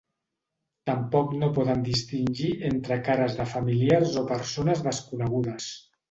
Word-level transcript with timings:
Tampoc 0.89 1.33
no 1.41 1.49
poden 1.57 1.83
distingir 1.89 2.49
entre 2.69 2.97
cares 3.09 3.35
de 3.41 3.45
familiars 3.51 4.15
o 4.23 4.23
persones 4.31 4.81
desconegudes. 4.89 5.69